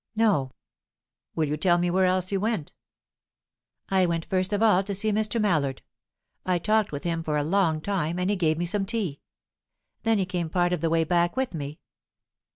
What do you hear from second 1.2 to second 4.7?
"Will you tell me where else you went?" "I went first of